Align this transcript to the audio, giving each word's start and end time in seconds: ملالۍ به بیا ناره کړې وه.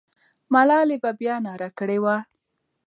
ملالۍ 0.53 0.97
به 1.03 1.11
بیا 1.19 1.35
ناره 1.45 1.69
کړې 1.77 1.97
وه. 2.03 2.17